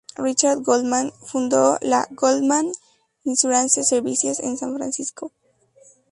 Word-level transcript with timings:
Richard 0.17 0.63
Goldman 0.63 1.11
fundó 1.21 1.77
la 1.79 2.07
"Goldman 2.09 2.71
Insurance 3.23 3.83
Services" 3.83 4.39
en 4.39 4.57
San 4.57 4.73
Francisco. 4.75 5.31